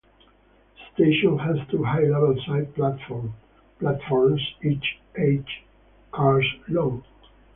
The 0.75 0.83
station 1.03 1.37
has 1.37 1.57
two 1.69 1.83
high-level 1.83 2.41
side 2.47 2.73
platform 2.73 3.35
platforms 3.77 4.41
each 4.63 4.97
eight 5.15 5.45
cars 6.11 6.47
long. 6.67 7.03